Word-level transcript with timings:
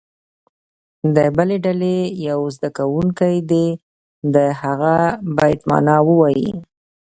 د 1.15 1.17
بلې 1.35 1.57
ډلې 1.65 1.97
یو 2.29 2.39
زده 2.55 2.69
کوونکی 2.77 3.35
دې 3.51 3.67
د 4.33 4.35
هغه 4.61 4.95
بیت 5.37 5.59
معنا 5.69 5.97
ووایي. 6.07 6.49